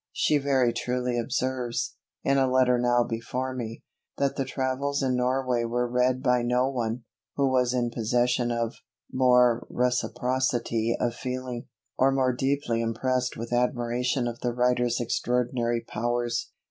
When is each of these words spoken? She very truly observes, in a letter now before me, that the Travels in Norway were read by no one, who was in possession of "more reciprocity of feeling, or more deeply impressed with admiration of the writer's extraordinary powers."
She 0.13 0.39
very 0.39 0.73
truly 0.73 1.19
observes, 1.19 1.93
in 2.23 2.39
a 2.39 2.49
letter 2.49 2.79
now 2.79 3.03
before 3.03 3.53
me, 3.53 3.83
that 4.17 4.35
the 4.35 4.45
Travels 4.45 5.03
in 5.03 5.15
Norway 5.15 5.63
were 5.63 5.87
read 5.87 6.23
by 6.23 6.41
no 6.41 6.71
one, 6.71 7.03
who 7.35 7.47
was 7.51 7.71
in 7.71 7.91
possession 7.91 8.49
of 8.51 8.77
"more 9.11 9.67
reciprocity 9.69 10.97
of 10.99 11.13
feeling, 11.13 11.67
or 11.99 12.11
more 12.11 12.33
deeply 12.33 12.81
impressed 12.81 13.37
with 13.37 13.53
admiration 13.53 14.27
of 14.27 14.39
the 14.39 14.53
writer's 14.53 14.99
extraordinary 14.99 15.81
powers." 15.87 16.49